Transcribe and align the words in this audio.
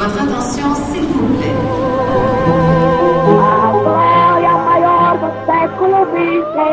Votre 0.00 0.22
attention, 0.22 0.74
s'il 0.90 1.02
vous 1.02 1.28
plaît. 1.36 1.52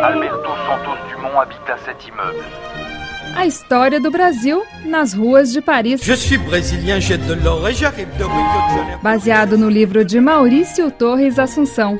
Alberto 0.01 0.49
Santos 0.65 0.97
Dumont 1.09 1.37
habita 1.41 1.75
cet 1.85 2.07
immeuble. 2.07 2.45
A 3.35 3.45
história 3.45 3.99
do 3.99 4.09
Brasil 4.09 4.61
nas 4.85 5.13
ruas 5.13 5.51
de 5.51 5.59
Paris. 5.59 5.97
Je 6.01 6.13
suis 6.13 6.37
brésilien, 6.37 7.01
j'ai 7.01 7.17
de 7.17 7.33
l'or 7.33 7.67
et 7.67 7.73
j'arrive 7.73 8.07
de 8.17 8.23
Rio 8.23 8.29
de 8.29 8.77
Janeiro. 8.77 8.99
Baseado 9.03 9.57
no 9.57 9.67
livro 9.67 10.05
de 10.05 10.21
Maurício 10.21 10.89
Torres 10.89 11.37
Assunção. 11.37 11.99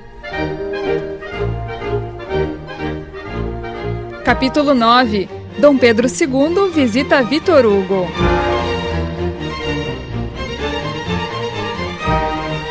Capítulo 4.24 4.74
9. 4.74 5.28
Dom 5.60 5.78
Pedro 5.78 6.08
II 6.08 6.72
visita 6.74 7.22
Vitor 7.22 7.66
Hugo. 7.66 8.08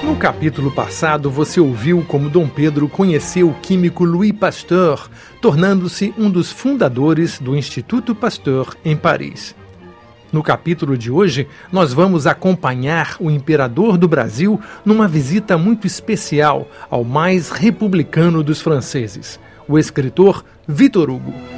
No 0.06 0.14
capítulo 0.14 0.70
passado, 0.70 1.28
você 1.28 1.58
ouviu 1.58 2.00
como 2.06 2.30
Dom 2.30 2.48
Pedro 2.48 2.88
conheceu 2.88 3.50
o 3.50 3.54
químico 3.54 4.04
Louis 4.04 4.30
Pasteur, 4.30 5.10
tornando-se 5.42 6.14
um 6.16 6.30
dos 6.30 6.52
fundadores 6.52 7.40
do 7.40 7.56
Instituto 7.56 8.14
Pasteur 8.14 8.76
em 8.84 8.96
Paris. 8.96 9.52
No 10.32 10.44
capítulo 10.44 10.96
de 10.96 11.10
hoje, 11.10 11.48
nós 11.72 11.92
vamos 11.92 12.24
acompanhar 12.24 13.16
o 13.18 13.32
imperador 13.32 13.98
do 13.98 14.06
Brasil 14.06 14.60
numa 14.84 15.08
visita 15.08 15.58
muito 15.58 15.88
especial 15.88 16.68
ao 16.88 17.02
mais 17.02 17.50
republicano 17.50 18.44
dos 18.44 18.62
franceses, 18.62 19.40
o 19.66 19.76
escritor 19.76 20.44
Victor 20.68 21.10
Hugo. 21.10 21.55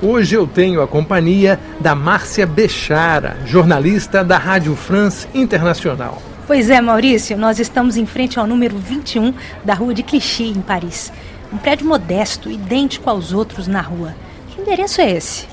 Hoje 0.00 0.36
eu 0.36 0.46
tenho 0.46 0.80
a 0.80 0.86
companhia 0.86 1.58
da 1.80 1.92
Márcia 1.92 2.46
Bechara, 2.46 3.36
jornalista 3.44 4.22
da 4.22 4.38
Rádio 4.38 4.76
France 4.76 5.26
Internacional. 5.34 6.22
Pois 6.46 6.70
é, 6.70 6.80
Maurício, 6.80 7.36
nós 7.36 7.58
estamos 7.58 7.96
em 7.96 8.06
frente 8.06 8.38
ao 8.38 8.46
número 8.46 8.78
21 8.78 9.34
da 9.64 9.74
rua 9.74 9.92
de 9.92 10.04
Clichy, 10.04 10.50
em 10.50 10.60
Paris. 10.60 11.12
Um 11.52 11.56
prédio 11.56 11.88
modesto, 11.88 12.48
idêntico 12.48 13.10
aos 13.10 13.32
outros 13.32 13.66
na 13.66 13.80
rua. 13.80 14.14
Que 14.48 14.60
endereço 14.60 15.00
é 15.00 15.10
esse? 15.10 15.48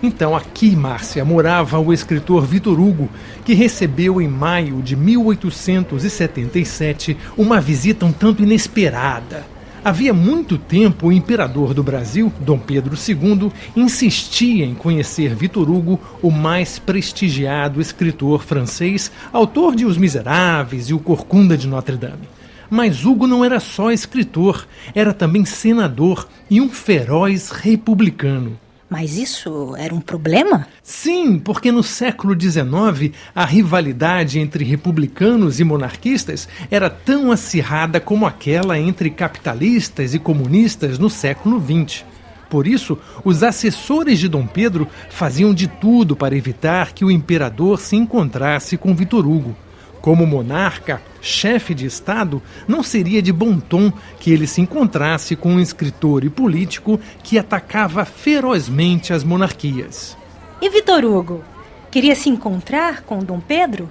Então, 0.00 0.36
aqui, 0.36 0.76
Márcia, 0.76 1.24
morava 1.24 1.80
o 1.80 1.92
escritor 1.92 2.46
Vitor 2.46 2.80
Hugo, 2.80 3.10
que 3.44 3.52
recebeu 3.52 4.22
em 4.22 4.28
maio 4.28 4.80
de 4.80 4.94
1877 4.94 7.16
uma 7.36 7.60
visita 7.60 8.06
um 8.06 8.12
tanto 8.12 8.44
inesperada. 8.44 9.57
Havia 9.84 10.12
muito 10.12 10.58
tempo 10.58 11.06
o 11.06 11.12
imperador 11.12 11.72
do 11.72 11.82
Brasil, 11.82 12.32
Dom 12.40 12.58
Pedro 12.58 12.96
II, 12.96 13.52
insistia 13.76 14.64
em 14.64 14.74
conhecer 14.74 15.34
Vitor 15.34 15.70
Hugo, 15.70 16.00
o 16.20 16.30
mais 16.30 16.78
prestigiado 16.78 17.80
escritor 17.80 18.42
francês, 18.42 19.10
autor 19.32 19.76
de 19.76 19.86
Os 19.86 19.96
Miseráveis 19.96 20.90
e 20.90 20.94
O 20.94 20.98
Corcunda 20.98 21.56
de 21.56 21.68
Notre 21.68 21.96
Dame. 21.96 22.28
Mas 22.68 23.04
Hugo 23.04 23.26
não 23.26 23.44
era 23.44 23.60
só 23.60 23.90
escritor, 23.90 24.66
era 24.94 25.14
também 25.14 25.44
senador 25.44 26.28
e 26.50 26.60
um 26.60 26.68
feroz 26.68 27.50
republicano. 27.50 28.58
Mas 28.88 29.18
isso 29.18 29.76
era 29.76 29.94
um 29.94 30.00
problema? 30.00 30.66
Sim, 30.82 31.38
porque 31.38 31.70
no 31.70 31.82
século 31.82 32.34
XIX 32.38 33.14
a 33.34 33.44
rivalidade 33.44 34.38
entre 34.38 34.64
republicanos 34.64 35.60
e 35.60 35.64
monarquistas 35.64 36.48
era 36.70 36.88
tão 36.88 37.30
acirrada 37.30 38.00
como 38.00 38.26
aquela 38.26 38.78
entre 38.78 39.10
capitalistas 39.10 40.14
e 40.14 40.18
comunistas 40.18 40.98
no 40.98 41.10
século 41.10 41.60
XX. 41.60 42.04
Por 42.48 42.66
isso, 42.66 42.98
os 43.22 43.42
assessores 43.42 44.18
de 44.18 44.26
Dom 44.26 44.46
Pedro 44.46 44.88
faziam 45.10 45.52
de 45.52 45.68
tudo 45.68 46.16
para 46.16 46.34
evitar 46.34 46.92
que 46.92 47.04
o 47.04 47.10
imperador 47.10 47.78
se 47.78 47.94
encontrasse 47.94 48.78
com 48.78 48.94
Vitor 48.94 49.26
Hugo. 49.26 49.54
Como 50.00 50.26
monarca, 50.26 51.02
chefe 51.20 51.74
de 51.74 51.86
Estado, 51.86 52.40
não 52.66 52.82
seria 52.82 53.20
de 53.20 53.32
bom 53.32 53.58
tom 53.58 53.92
que 54.20 54.32
ele 54.32 54.46
se 54.46 54.60
encontrasse 54.60 55.34
com 55.34 55.54
um 55.54 55.60
escritor 55.60 56.24
e 56.24 56.30
político 56.30 57.00
que 57.22 57.38
atacava 57.38 58.04
ferozmente 58.04 59.12
as 59.12 59.24
monarquias. 59.24 60.16
E 60.60 60.68
Vitor 60.70 61.04
Hugo? 61.04 61.42
Queria 61.90 62.14
se 62.14 62.28
encontrar 62.28 63.02
com 63.02 63.18
Dom 63.18 63.40
Pedro? 63.40 63.88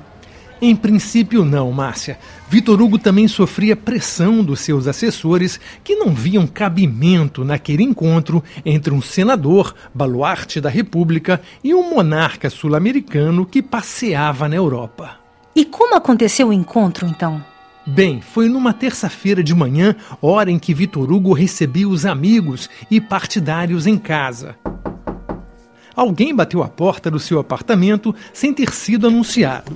Em 0.62 0.76
princípio, 0.76 1.46
não, 1.46 1.72
Márcia. 1.72 2.18
Vitor 2.50 2.82
Hugo 2.82 2.98
também 2.98 3.28
sofria 3.28 3.76
pressão 3.76 4.44
dos 4.44 4.62
seus 4.62 4.88
assessores 4.88 5.60
que 5.84 5.96
não 5.96 6.14
viam 6.14 6.48
cabimento 6.48 7.46
naquele 7.46 7.84
encontro 7.84 8.44
entre 8.66 8.92
um 8.92 9.02
senador, 9.02 9.76
baluarte 9.94 10.60
da 10.60 10.70
República, 10.70 11.42
e 11.64 11.76
um 11.76 11.90
monarca 11.94 12.50
sul-americano 12.50 13.46
que 13.46 13.62
passeava 13.62 14.50
na 14.50 14.56
Europa. 14.56 15.27
E 15.58 15.66
como 15.66 15.96
aconteceu 15.96 16.50
o 16.50 16.54
encontro, 16.54 17.08
então? 17.08 17.44
Bem, 17.84 18.22
foi 18.22 18.48
numa 18.48 18.74
terça-feira 18.74 19.44
de 19.44 19.56
manhã, 19.56 19.96
hora 20.22 20.52
em 20.52 20.60
que 20.60 20.72
Vitor 20.72 21.12
Hugo 21.12 21.34
recebia 21.34 21.90
os 21.90 22.06
amigos 22.06 22.70
e 22.92 23.02
partidários 23.02 23.88
em 23.88 23.98
casa. 23.98 24.56
Alguém 25.96 26.36
bateu 26.36 26.62
a 26.62 26.68
porta 26.68 27.10
do 27.10 27.20
seu 27.20 27.40
apartamento 27.40 28.14
sem 28.32 28.54
ter 28.54 28.72
sido 28.72 29.08
anunciado. 29.08 29.76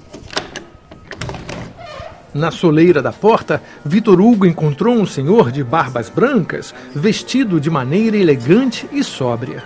Na 2.31 2.51
soleira 2.51 3.01
da 3.01 3.11
porta, 3.11 3.59
Vitor 3.83 4.21
Hugo 4.21 4.45
encontrou 4.45 4.93
um 4.93 5.07
senhor 5.07 5.51
de 5.51 5.63
barbas 5.63 6.09
brancas, 6.09 6.75
vestido 6.93 7.59
de 7.59 7.71
maneira 7.71 8.15
elegante 8.15 8.87
e 8.91 9.03
sóbria. 9.03 9.63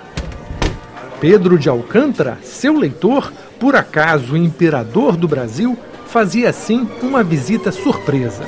Pedro 1.20 1.60
de 1.60 1.68
Alcântara, 1.68 2.40
seu 2.42 2.78
leitor, 2.78 3.34
por 3.60 3.76
acaso 3.76 4.38
imperador 4.38 5.18
do 5.18 5.28
Brasil, 5.28 5.78
fazia 6.06 6.50
assim 6.50 6.88
uma 7.02 7.24
visita 7.24 7.72
surpresa. 7.72 8.44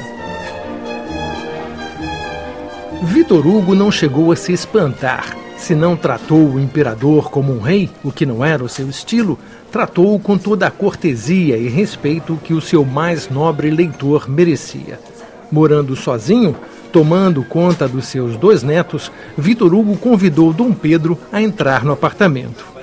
Vitor 3.03 3.45
Hugo 3.45 3.75
não 3.75 3.91
chegou 3.91 4.31
a 4.31 4.35
se 4.35 4.53
espantar. 4.53 5.35
Se 5.57 5.73
não 5.75 5.95
tratou 5.95 6.53
o 6.53 6.59
imperador 6.59 7.29
como 7.29 7.51
um 7.51 7.59
rei, 7.59 7.89
o 8.03 8.11
que 8.11 8.25
não 8.25 8.45
era 8.45 8.63
o 8.63 8.69
seu 8.69 8.87
estilo, 8.89 9.39
tratou-o 9.71 10.19
com 10.19 10.37
toda 10.37 10.67
a 10.67 10.71
cortesia 10.71 11.57
e 11.57 11.67
respeito 11.67 12.39
que 12.43 12.53
o 12.53 12.61
seu 12.61 12.85
mais 12.85 13.29
nobre 13.29 13.69
leitor 13.69 14.29
merecia. 14.29 14.99
Morando 15.51 15.95
sozinho, 15.95 16.55
tomando 16.91 17.43
conta 17.43 17.87
dos 17.87 18.05
seus 18.05 18.37
dois 18.37 18.63
netos, 18.63 19.11
Vitor 19.37 19.73
Hugo 19.73 19.97
convidou 19.97 20.53
Dom 20.53 20.73
Pedro 20.73 21.17
a 21.31 21.41
entrar 21.41 21.83
no 21.83 21.91
apartamento. 21.91 22.76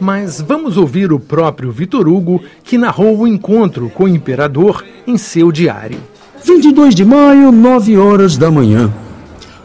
Mas 0.00 0.40
vamos 0.40 0.76
ouvir 0.76 1.12
o 1.12 1.18
próprio 1.18 1.72
Vitor 1.72 2.06
Hugo, 2.08 2.42
que 2.62 2.76
narrou 2.76 3.18
o 3.18 3.26
encontro 3.26 3.90
com 3.90 4.04
o 4.04 4.08
imperador 4.08 4.84
em 5.06 5.16
seu 5.16 5.50
diário. 5.50 5.98
22 6.44 6.94
de 6.94 7.04
maio, 7.04 7.50
9 7.50 7.96
horas 7.96 8.36
da 8.36 8.50
manhã. 8.50 8.92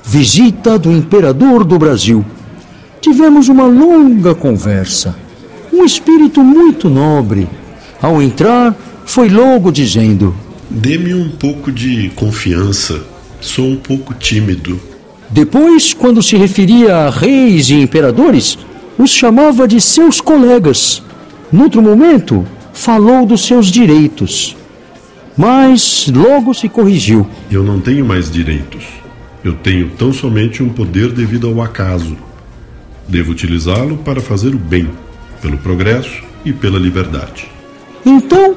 Visita 0.04 0.80
do 0.80 0.92
imperador 0.92 1.64
do 1.64 1.78
Brasil. 1.78 2.26
Tivemos 3.00 3.50
uma 3.50 3.66
longa 3.66 4.34
conversa. 4.34 5.16
Um 5.72 5.84
espírito 5.84 6.44
muito 6.44 6.90
nobre. 6.90 7.48
Ao 8.02 8.22
entrar, 8.22 8.76
foi 9.06 9.30
logo 9.30 9.72
dizendo: 9.72 10.36
Dê-me 10.70 11.14
um 11.14 11.30
pouco 11.30 11.72
de 11.72 12.10
confiança. 12.16 13.04
Sou 13.40 13.68
um 13.68 13.76
pouco 13.76 14.14
tímido. 14.14 14.80
Depois, 15.30 15.94
quando 15.94 16.22
se 16.22 16.36
referia 16.36 16.96
a 16.96 17.10
reis 17.10 17.70
e 17.70 17.76
imperadores, 17.76 18.58
os 18.98 19.10
chamava 19.10 19.68
de 19.68 19.80
seus 19.80 20.22
colegas. 20.22 21.04
Noutro 21.52 21.82
momento, 21.82 22.46
falou 22.74 23.26
dos 23.26 23.46
seus 23.46 23.68
direitos. 23.68 24.56
Mas 25.38 26.10
logo 26.14 26.54
se 26.54 26.70
corrigiu. 26.70 27.28
Eu 27.50 27.64
não 27.64 27.80
tenho 27.80 28.06
mais 28.06 28.30
direitos. 28.30 28.86
Eu 29.44 29.54
tenho 29.54 29.90
tão 29.98 30.14
somente 30.14 30.62
um 30.62 30.70
poder 30.70 31.12
devido 31.12 31.48
ao 31.48 31.62
acaso. 31.62 32.16
Devo 33.08 33.32
utilizá-lo 33.32 33.98
para 33.98 34.22
fazer 34.22 34.54
o 34.54 34.60
bem, 34.60 34.90
pelo 35.42 35.58
progresso 35.58 36.24
e 36.46 36.54
pela 36.54 36.78
liberdade. 36.78 37.50
Então, 38.06 38.56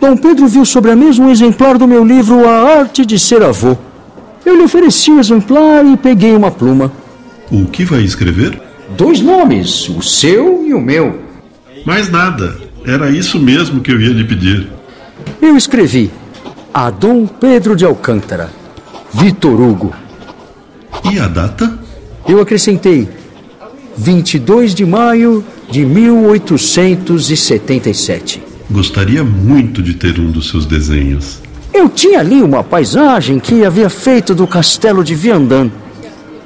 Dom 0.00 0.16
Pedro 0.16 0.46
viu 0.46 0.64
sobre 0.64 0.90
a 0.90 0.96
mesa 0.96 1.22
um 1.22 1.30
exemplar 1.30 1.78
do 1.78 1.86
meu 1.86 2.04
livro 2.04 2.48
A 2.48 2.78
Arte 2.78 3.04
de 3.04 3.18
Ser 3.18 3.42
Avô. 3.42 3.76
Eu 4.44 4.56
lhe 4.56 4.62
ofereci 4.62 5.10
o 5.10 5.18
exemplar 5.18 5.84
e 5.86 5.96
peguei 5.96 6.34
uma 6.34 6.50
pluma. 6.50 6.92
O 7.50 7.64
que 7.66 7.84
vai 7.84 8.02
escrever? 8.02 8.60
Dois 8.90 9.20
nomes, 9.20 9.88
o 9.88 10.02
seu 10.02 10.64
e 10.66 10.74
o 10.74 10.80
meu. 10.80 11.20
Mais 11.84 12.10
nada. 12.10 12.56
Era 12.86 13.10
isso 13.10 13.38
mesmo 13.38 13.80
que 13.80 13.90
eu 13.90 14.00
ia 14.00 14.12
lhe 14.12 14.24
pedir. 14.24 14.68
Eu 15.40 15.56
escrevi 15.56 16.10
a 16.72 16.90
Dom 16.90 17.26
Pedro 17.26 17.74
de 17.74 17.84
Alcântara, 17.84 18.50
Vitor 19.12 19.60
Hugo. 19.60 19.92
E 21.10 21.18
a 21.18 21.26
data? 21.26 21.76
Eu 22.28 22.40
acrescentei 22.40 23.08
22 23.96 24.74
de 24.74 24.84
maio 24.84 25.42
de 25.70 25.86
1877. 25.86 28.42
Gostaria 28.70 29.24
muito 29.24 29.82
de 29.82 29.94
ter 29.94 30.18
um 30.18 30.30
dos 30.30 30.50
seus 30.50 30.66
desenhos. 30.66 31.40
Eu 31.72 31.88
tinha 31.88 32.20
ali 32.20 32.42
uma 32.42 32.62
paisagem 32.62 33.38
que 33.38 33.64
havia 33.64 33.88
feito 33.90 34.34
do 34.34 34.46
castelo 34.46 35.02
de 35.02 35.14
Viandan. 35.14 35.70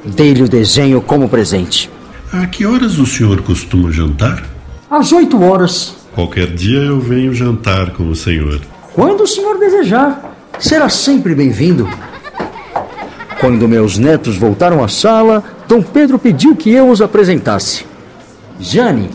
Dei-lhe 0.05 0.43
o 0.43 0.49
desenho 0.49 1.01
como 1.01 1.29
presente. 1.29 1.91
A 2.31 2.47
que 2.47 2.67
horas 2.67 2.99
o 2.99 3.07
senhor 3.07 3.41
costuma 3.43 3.91
jantar? 3.91 4.45
Às 4.91 5.13
oito 5.13 5.43
horas. 5.43 5.97
Qualquer 6.15 6.49
dia 6.49 6.81
eu 6.81 7.01
venho 7.01 7.33
jantar 7.33 7.93
com 7.93 8.11
o 8.11 8.15
senhor. 8.15 8.61
Quando 8.93 9.23
o 9.23 9.27
senhor 9.27 9.59
desejar, 9.59 10.37
será 10.59 10.91
sempre 10.91 11.35
bem-vindo. 11.35 11.89
Quando 13.41 13.67
meus 13.67 13.97
netos 13.97 14.37
voltaram 14.37 14.85
à 14.85 14.89
sala, 14.89 15.43
Dom 15.67 15.81
Pedro 15.81 16.19
pediu 16.19 16.55
que 16.55 16.71
eu 16.71 16.91
os 16.91 17.01
apresentasse. 17.01 17.87
Jane, 18.61 19.09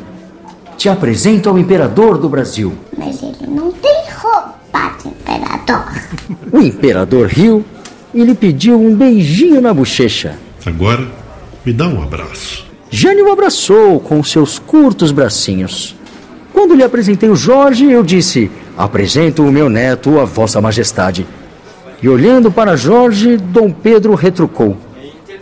te 0.75 0.89
apresento 0.89 1.49
ao 1.49 1.59
imperador 1.59 2.17
do 2.17 2.27
Brasil. 2.27 2.73
Mas 2.97 3.21
ele 3.21 3.45
não 3.47 3.71
tem 3.73 4.05
roupa 4.15 4.97
de 5.01 5.09
imperador. 5.09 5.85
O 6.51 6.59
imperador 6.59 7.27
riu 7.27 7.63
e 8.11 8.23
lhe 8.23 8.33
pediu 8.33 8.81
um 8.81 8.95
beijinho 8.95 9.61
na 9.61 9.71
bochecha. 9.71 10.35
Agora, 10.65 11.07
me 11.63 11.73
dá 11.73 11.87
um 11.87 12.01
abraço. 12.01 12.62
Jane 12.95 13.23
o 13.23 13.31
abraçou 13.31 13.99
com 13.99 14.23
seus 14.23 14.59
curtos 14.59 15.11
bracinhos. 15.11 15.95
Quando 16.53 16.75
lhe 16.75 16.83
apresentei 16.83 17.27
o 17.27 17.35
Jorge, 17.35 17.89
eu 17.89 18.03
disse: 18.03 18.51
Apresento 18.77 19.41
o 19.41 19.51
meu 19.51 19.67
neto 19.67 20.19
a 20.19 20.25
Vossa 20.25 20.61
Majestade. 20.61 21.25
E 22.03 22.07
olhando 22.07 22.51
para 22.51 22.75
Jorge, 22.75 23.35
Dom 23.35 23.71
Pedro 23.71 24.13
retrucou: 24.13 24.77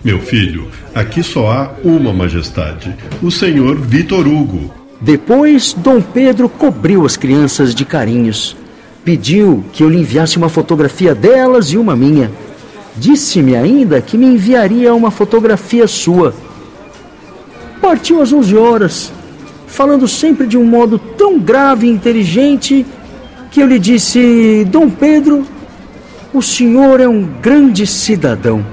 Meu 0.02 0.18
filho, 0.20 0.70
aqui 0.96 1.22
só 1.22 1.52
há 1.52 1.72
uma 1.84 2.14
majestade, 2.14 2.96
o 3.22 3.30
senhor 3.30 3.78
Vitor 3.78 4.26
Hugo. 4.26 4.74
Depois, 5.02 5.74
Dom 5.74 6.02
Pedro 6.02 6.48
cobriu 6.48 7.06
as 7.06 7.18
crianças 7.18 7.76
de 7.76 7.84
carinhos. 7.84 8.56
Pediu 9.04 9.66
que 9.74 9.84
eu 9.84 9.90
lhe 9.90 9.98
enviasse 10.00 10.38
uma 10.38 10.48
fotografia 10.48 11.14
delas 11.14 11.74
e 11.74 11.78
uma 11.78 11.98
minha. 11.98 12.32
Disse-me 12.96 13.58
ainda 13.58 14.00
que 14.00 14.18
me 14.18 14.26
enviaria 14.26 14.94
uma 14.94 15.12
fotografia 15.12 15.86
sua. 15.86 16.34
Partiu 17.82 18.22
às 18.22 18.32
11 18.32 18.56
horas, 18.56 19.12
falando 19.66 20.08
sempre 20.08 20.46
de 20.46 20.56
um 20.56 20.64
modo 20.64 21.00
tão 21.00 21.40
grave 21.40 21.88
e 21.88 21.90
inteligente 21.90 22.86
que 23.50 23.60
eu 23.60 23.68
lhe 23.68 23.80
disse: 23.80 24.66
Dom 24.70 24.88
Pedro, 24.88 25.46
o 26.32 26.42
senhor 26.44 27.00
é 27.00 27.08
um 27.08 27.24
grande 27.42 27.88
cidadão. 27.88 28.64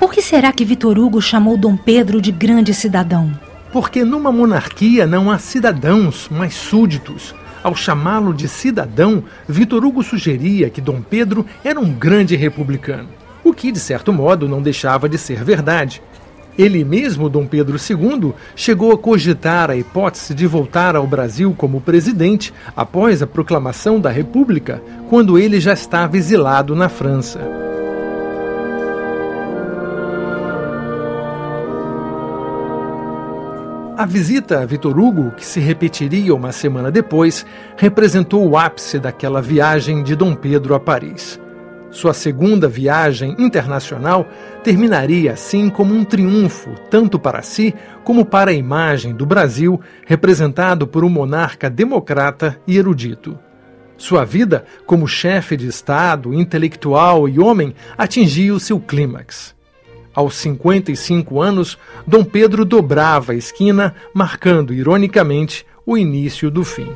Por 0.00 0.12
que 0.12 0.22
será 0.22 0.50
que 0.50 0.64
Vitor 0.64 0.98
Hugo 0.98 1.20
chamou 1.20 1.58
Dom 1.58 1.76
Pedro 1.76 2.22
de 2.22 2.32
grande 2.32 2.72
cidadão? 2.72 3.30
Porque 3.70 4.02
numa 4.02 4.32
monarquia 4.32 5.06
não 5.06 5.30
há 5.30 5.38
cidadãos, 5.38 6.28
mas 6.30 6.54
súditos. 6.54 7.34
Ao 7.62 7.74
chamá-lo 7.74 8.32
de 8.32 8.48
cidadão, 8.48 9.22
Vitor 9.46 9.84
Hugo 9.84 10.02
sugeria 10.02 10.70
que 10.70 10.80
Dom 10.80 11.02
Pedro 11.02 11.44
era 11.62 11.78
um 11.78 11.92
grande 11.92 12.34
republicano, 12.34 13.08
o 13.44 13.52
que, 13.52 13.70
de 13.70 13.78
certo 13.78 14.12
modo, 14.12 14.48
não 14.48 14.62
deixava 14.62 15.08
de 15.08 15.18
ser 15.18 15.44
verdade. 15.44 16.00
Ele 16.58 16.84
mesmo, 16.84 17.28
Dom 17.28 17.46
Pedro 17.46 17.76
II, 17.78 18.34
chegou 18.56 18.90
a 18.90 18.98
cogitar 18.98 19.70
a 19.70 19.76
hipótese 19.76 20.34
de 20.34 20.44
voltar 20.44 20.96
ao 20.96 21.06
Brasil 21.06 21.54
como 21.56 21.80
presidente 21.80 22.52
após 22.76 23.22
a 23.22 23.28
proclamação 23.28 24.00
da 24.00 24.10
República, 24.10 24.82
quando 25.08 25.38
ele 25.38 25.60
já 25.60 25.72
estava 25.72 26.16
exilado 26.16 26.74
na 26.74 26.88
França. 26.88 27.40
A 33.96 34.06
visita 34.06 34.60
a 34.60 34.64
Vitor 34.64 34.98
Hugo, 34.98 35.32
que 35.32 35.44
se 35.44 35.60
repetiria 35.60 36.34
uma 36.34 36.52
semana 36.52 36.90
depois, 36.90 37.46
representou 37.76 38.48
o 38.48 38.56
ápice 38.56 38.98
daquela 38.98 39.40
viagem 39.40 40.02
de 40.02 40.16
Dom 40.16 40.34
Pedro 40.34 40.74
a 40.74 40.80
Paris. 40.80 41.38
Sua 41.90 42.12
segunda 42.12 42.68
viagem 42.68 43.34
internacional 43.38 44.28
terminaria 44.62 45.32
assim 45.32 45.70
como 45.70 45.94
um 45.94 46.04
triunfo, 46.04 46.74
tanto 46.90 47.18
para 47.18 47.40
si 47.40 47.74
como 48.04 48.26
para 48.26 48.50
a 48.50 48.54
imagem 48.54 49.14
do 49.14 49.24
Brasil, 49.24 49.80
representado 50.06 50.86
por 50.86 51.02
um 51.02 51.08
monarca 51.08 51.70
democrata 51.70 52.60
e 52.66 52.76
erudito. 52.76 53.38
Sua 53.96 54.24
vida 54.24 54.64
como 54.86 55.08
chefe 55.08 55.56
de 55.56 55.66
Estado, 55.66 56.32
intelectual 56.34 57.28
e 57.28 57.40
homem 57.40 57.74
atingiu 57.96 58.60
seu 58.60 58.78
clímax. 58.78 59.56
Aos 60.14 60.36
55 60.36 61.40
anos, 61.40 61.78
Dom 62.06 62.22
Pedro 62.22 62.64
dobrava 62.64 63.32
a 63.32 63.36
esquina, 63.36 63.94
marcando 64.12 64.74
ironicamente 64.74 65.64
o 65.86 65.96
início 65.96 66.50
do 66.50 66.64
fim. 66.64 66.92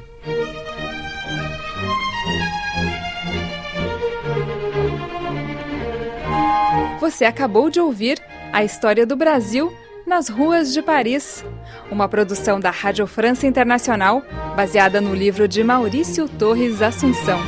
Você 7.03 7.25
acabou 7.25 7.69
de 7.69 7.81
ouvir 7.81 8.21
a 8.53 8.63
história 8.63 9.05
do 9.05 9.17
Brasil 9.17 9.77
nas 10.07 10.29
ruas 10.29 10.73
de 10.73 10.81
Paris, 10.81 11.45
uma 11.91 12.09
produção 12.09 12.61
da 12.61 12.71
Rádio 12.71 13.09
França 13.09 13.45
Internacional, 13.45 14.23
baseada 14.55 15.01
no 15.01 15.13
livro 15.13 15.49
de 15.49 15.65
Maurício 15.65 16.29
Torres 16.29 16.81
Assunção. 16.81 17.41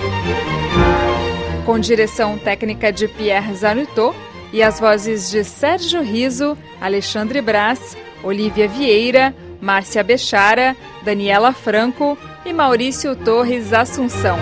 Com 1.65 1.79
direção 1.79 2.37
técnica 2.37 2.93
de 2.93 3.06
Pierre 3.06 3.55
Zanutot 3.55 4.17
e 4.53 4.61
as 4.61 4.81
vozes 4.81 5.31
de 5.31 5.45
Sérgio 5.45 6.03
Riso, 6.03 6.59
Alexandre 6.81 7.41
Brás, 7.41 7.97
Olivia 8.25 8.67
Vieira, 8.67 9.33
Márcia 9.61 10.03
Bechara, 10.03 10.77
Daniela 11.05 11.53
Franco 11.53 12.19
e 12.45 12.53
Maurício 12.53 13.15
Torres 13.15 13.73
Assunção. 13.73 14.37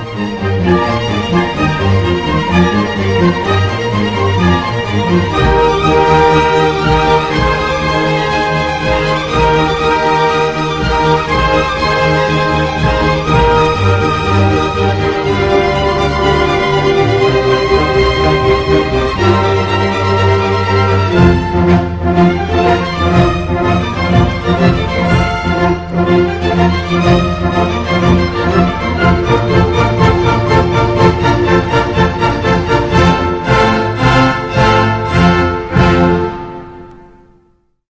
Música 4.93 6.42